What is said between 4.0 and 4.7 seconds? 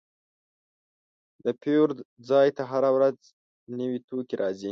توکي راځي.